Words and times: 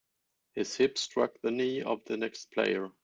His 0.53 0.75
hip 0.77 0.97
struck 0.97 1.39
the 1.43 1.51
knee 1.51 1.83
of 1.83 2.03
the 2.05 2.17
next 2.17 2.49
player. 2.51 2.89